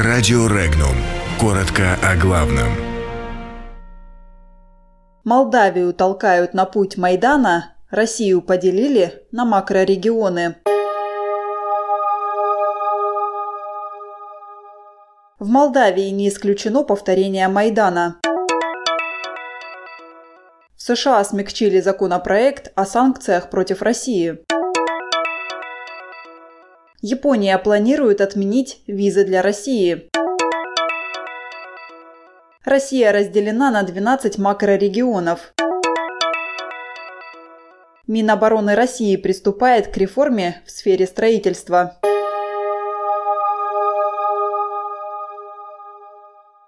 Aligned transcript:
Радио 0.00 0.46
Регнум. 0.46 0.94
Коротко 1.40 1.98
о 2.04 2.14
главном. 2.14 2.68
Молдавию 5.24 5.92
толкают 5.92 6.54
на 6.54 6.66
путь 6.66 6.96
Майдана, 6.96 7.74
Россию 7.90 8.40
поделили 8.40 9.26
на 9.32 9.44
макрорегионы. 9.44 10.54
В 15.40 15.48
Молдавии 15.48 16.10
не 16.10 16.28
исключено 16.28 16.84
повторение 16.84 17.48
Майдана. 17.48 18.20
В 20.76 20.80
США 20.80 21.24
смягчили 21.24 21.80
законопроект 21.80 22.70
о 22.76 22.86
санкциях 22.86 23.50
против 23.50 23.82
России. 23.82 24.38
Япония 27.00 27.56
планирует 27.58 28.20
отменить 28.20 28.82
визы 28.88 29.24
для 29.24 29.40
России. 29.40 30.08
Россия 32.64 33.12
разделена 33.12 33.70
на 33.70 33.84
12 33.84 34.36
макрорегионов. 34.38 35.54
Минобороны 38.08 38.74
России 38.74 39.14
приступает 39.14 39.86
к 39.86 39.96
реформе 39.96 40.60
в 40.66 40.72
сфере 40.72 41.06
строительства. 41.06 42.00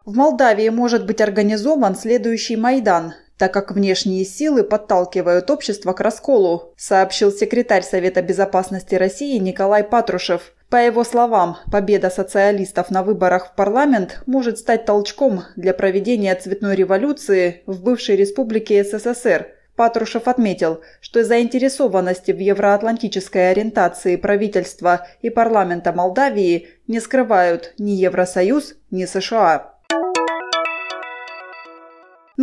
В 0.05 0.15
Молдавии 0.15 0.69
может 0.69 1.07
быть 1.07 1.21
организован 1.21 1.97
следующий 1.97 2.55
Майдан, 2.55 3.15
так 3.41 3.55
как 3.55 3.73
внешние 3.73 4.27
силы 4.27 4.63
подталкивают 4.63 5.51
общество 5.51 5.95
к 5.95 6.01
расколу, 6.01 6.75
сообщил 6.77 7.33
секретарь 7.33 7.83
Совета 7.83 8.21
безопасности 8.21 8.97
России 8.97 9.39
Николай 9.39 9.83
Патрушев. 9.83 10.53
По 10.69 10.77
его 10.77 11.05
словам, 11.05 11.57
победа 11.73 12.11
социалистов 12.11 12.91
на 12.91 13.03
выборах 13.03 13.47
в 13.47 13.55
парламент 13.55 14.21
может 14.27 14.59
стать 14.59 14.85
толчком 14.85 15.45
для 15.57 15.73
проведения 15.73 16.35
цветной 16.35 16.77
революции 16.77 17.63
в 17.65 17.83
бывшей 17.83 18.17
республике 18.17 18.85
СССР. 18.85 19.49
Патрушев 19.75 20.29
отметил, 20.29 20.83
что 21.01 21.25
заинтересованности 21.25 22.33
в 22.33 22.39
евроатлантической 22.39 23.53
ориентации 23.53 24.17
правительства 24.17 25.07
и 25.23 25.31
парламента 25.31 25.95
Молдавии 25.95 26.69
не 26.87 27.01
скрывают 27.01 27.73
ни 27.79 27.93
Евросоюз, 27.93 28.75
ни 28.91 29.07
США. 29.07 29.80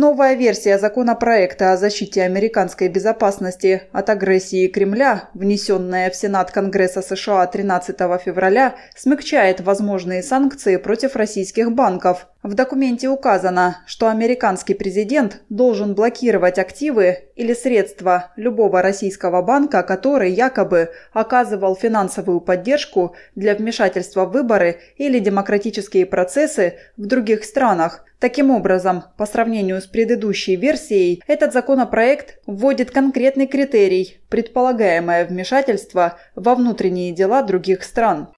Новая 0.00 0.34
версия 0.34 0.78
законопроекта 0.78 1.72
о 1.72 1.76
защите 1.76 2.22
американской 2.22 2.86
безопасности 2.86 3.82
от 3.90 4.08
агрессии 4.10 4.68
Кремля, 4.68 5.28
внесенная 5.34 6.08
в 6.08 6.14
Сенат 6.14 6.52
Конгресса 6.52 7.02
США 7.02 7.44
13 7.48 7.96
февраля, 8.24 8.76
смягчает 8.94 9.60
возможные 9.60 10.22
санкции 10.22 10.76
против 10.76 11.16
российских 11.16 11.72
банков. 11.72 12.28
В 12.48 12.54
документе 12.54 13.10
указано, 13.10 13.82
что 13.84 14.08
американский 14.08 14.72
президент 14.72 15.42
должен 15.50 15.94
блокировать 15.94 16.58
активы 16.58 17.28
или 17.36 17.52
средства 17.52 18.32
любого 18.36 18.80
российского 18.80 19.42
банка, 19.42 19.82
который 19.82 20.32
якобы 20.32 20.88
оказывал 21.12 21.76
финансовую 21.76 22.40
поддержку 22.40 23.14
для 23.34 23.54
вмешательства 23.54 24.24
в 24.24 24.32
выборы 24.32 24.78
или 24.96 25.18
демократические 25.18 26.06
процессы 26.06 26.78
в 26.96 27.04
других 27.04 27.44
странах. 27.44 28.06
Таким 28.18 28.50
образом, 28.50 29.04
по 29.18 29.26
сравнению 29.26 29.82
с 29.82 29.86
предыдущей 29.86 30.56
версией, 30.56 31.22
этот 31.26 31.52
законопроект 31.52 32.38
вводит 32.46 32.90
конкретный 32.90 33.46
критерий– 33.46 34.20
предполагаемое 34.30 35.26
вмешательство 35.26 36.16
во 36.34 36.54
внутренние 36.54 37.12
дела 37.12 37.42
других 37.42 37.84
стран. 37.84 38.30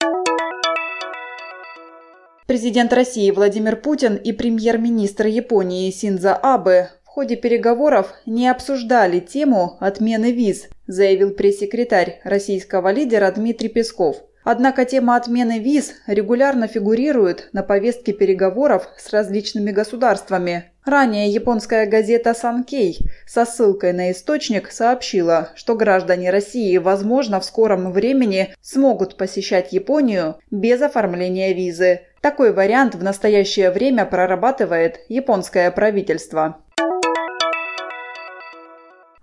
Президент 2.51 2.93
России 2.93 3.31
Владимир 3.31 3.77
Путин 3.77 4.17
и 4.17 4.33
премьер-министр 4.33 5.27
Японии 5.27 5.89
Синдзо 5.93 6.35
Абе 6.35 6.91
в 7.05 7.07
ходе 7.07 7.37
переговоров 7.37 8.13
не 8.27 8.49
обсуждали 8.49 9.21
тему 9.21 9.77
отмены 9.79 10.33
виз, 10.33 10.67
заявил 10.89 11.31
пресс-секретарь 11.31 12.21
российского 12.25 12.91
лидера 12.91 13.31
Дмитрий 13.31 13.69
Песков. 13.69 14.25
Однако 14.43 14.85
тема 14.85 15.15
отмены 15.15 15.61
виз 15.61 15.93
регулярно 16.09 16.67
фигурирует 16.67 17.51
на 17.53 17.63
повестке 17.63 18.13
переговоров 18.13 18.89
с 18.99 19.13
различными 19.13 19.71
государствами. 19.71 20.73
Ранее 20.85 21.29
японская 21.29 21.87
газета 21.87 22.35
«Санкей» 22.35 22.99
со 23.27 23.45
ссылкой 23.45 23.93
на 23.93 24.11
источник 24.11 24.73
сообщила, 24.73 25.51
что 25.55 25.77
граждане 25.77 26.31
России, 26.31 26.79
возможно, 26.79 27.39
в 27.39 27.45
скором 27.45 27.93
времени 27.93 28.55
смогут 28.61 29.17
посещать 29.17 29.73
Японию 29.73 30.37
без 30.51 30.81
оформления 30.81 31.53
визы. 31.53 32.01
Такой 32.21 32.53
вариант 32.53 32.95
в 32.95 33.03
настоящее 33.03 33.71
время 33.71 34.05
прорабатывает 34.05 35.01
японское 35.09 35.71
правительство. 35.71 36.61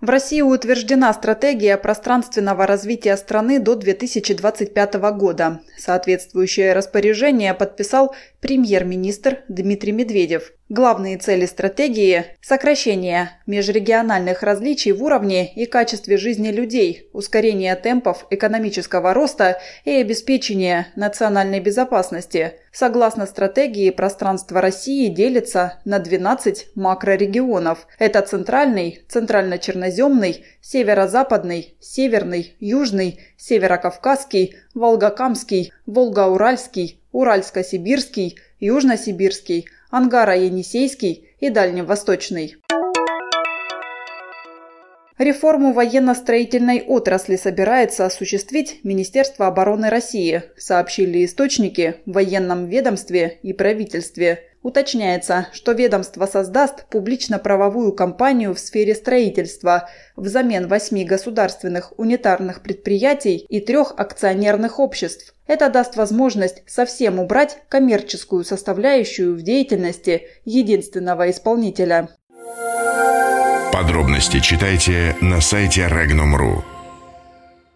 В 0.00 0.10
России 0.10 0.40
утверждена 0.42 1.12
стратегия 1.12 1.76
пространственного 1.76 2.66
развития 2.66 3.16
страны 3.16 3.60
до 3.60 3.76
2025 3.76 4.94
года. 5.16 5.60
Соответствующее 5.76 6.72
распоряжение 6.72 7.54
подписал 7.54 8.14
премьер-министр 8.40 9.44
Дмитрий 9.48 9.92
Медведев. 9.92 10.52
Главные 10.68 11.16
цели 11.16 11.46
стратегии– 11.46 12.26
сокращение 12.42 13.30
межрегиональных 13.46 14.42
различий 14.42 14.92
в 14.92 15.02
уровне 15.02 15.50
и 15.54 15.64
качестве 15.64 16.18
жизни 16.18 16.50
людей, 16.50 17.08
ускорение 17.14 17.74
темпов 17.74 18.26
экономического 18.28 19.14
роста 19.14 19.60
и 19.86 19.92
обеспечение 19.92 20.88
национальной 20.94 21.60
безопасности. 21.60 22.52
Согласно 22.70 23.24
стратегии, 23.24 23.88
пространство 23.88 24.60
России 24.60 25.08
делится 25.08 25.80
на 25.86 25.98
12 25.98 26.72
макрорегионов. 26.74 27.86
Это 27.98 28.20
центральный, 28.20 29.02
центрально-черноземный, 29.08 30.44
северо-западный, 30.60 31.76
северный, 31.80 32.54
южный, 32.60 33.20
северокавказский, 33.38 34.56
волгокамский, 34.74 35.72
волгоуральский, 35.86 36.97
уральско-сибирский, 37.12 38.38
южно-сибирский– 38.60 39.66
Ангара-Енисейский 39.90 41.28
и 41.40 41.48
Дальневосточный. 41.48 42.56
Реформу 45.16 45.72
военно-строительной 45.72 46.82
отрасли 46.82 47.36
собирается 47.36 48.06
осуществить 48.06 48.80
Министерство 48.84 49.46
обороны 49.46 49.88
России, 49.88 50.42
сообщили 50.56 51.24
источники 51.24 51.96
в 52.06 52.12
военном 52.12 52.66
ведомстве 52.66 53.38
и 53.42 53.52
правительстве. 53.52 54.47
Уточняется, 54.62 55.48
что 55.52 55.72
ведомство 55.72 56.26
создаст 56.26 56.86
публично-правовую 56.88 57.92
компанию 57.92 58.54
в 58.54 58.58
сфере 58.58 58.94
строительства 58.94 59.88
взамен 60.16 60.66
восьми 60.66 61.04
государственных 61.04 61.92
унитарных 61.98 62.62
предприятий 62.62 63.46
и 63.48 63.60
трех 63.60 63.94
акционерных 63.96 64.80
обществ. 64.80 65.34
Это 65.46 65.70
даст 65.70 65.96
возможность 65.96 66.62
совсем 66.66 67.18
убрать 67.20 67.58
коммерческую 67.68 68.44
составляющую 68.44 69.34
в 69.34 69.42
деятельности 69.42 70.28
единственного 70.44 71.30
исполнителя. 71.30 72.08
Подробности 73.72 74.40
читайте 74.40 75.14
на 75.20 75.40
сайте 75.40 75.82
Regnum.ru. 75.82 76.77